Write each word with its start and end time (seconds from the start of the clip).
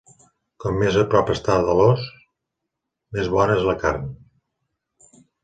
Com 0.63 0.77
més 0.83 0.95
a 1.01 1.03
prop 1.11 1.29
està 1.33 1.57
de 1.67 1.75
l'os, 1.79 2.07
més 3.19 3.31
bona 3.37 3.59
és 3.61 3.69
la 3.69 3.77
carn. 3.85 4.09